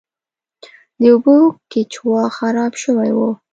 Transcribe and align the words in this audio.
د 0.99 1.01
اوبو 1.13 1.35
کیچوا 1.71 2.23
خراب 2.37 2.73
شوی 2.83 3.11
و. 3.15 3.19